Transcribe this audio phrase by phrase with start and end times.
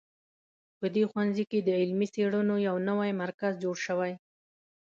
[0.79, 4.13] په دې ښوونځي کې د علمي څېړنو یو نوی مرکز جوړ شوی